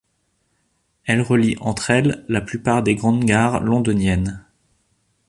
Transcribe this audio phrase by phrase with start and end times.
[1.05, 4.43] Elle relie entre elles la plupart des grandes gares londoniennes.